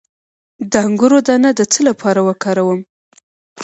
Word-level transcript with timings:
د 0.71 0.73
انګور 0.87 1.13
دانه 1.27 1.49
د 1.57 1.61
څه 1.71 1.79
لپاره 1.89 2.19
وکاروم؟ 2.27 2.79